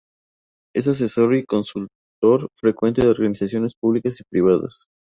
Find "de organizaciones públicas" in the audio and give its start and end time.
3.03-4.19